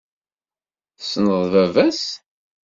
Tessneḍ 0.97 1.41
baba-s? 1.53 2.03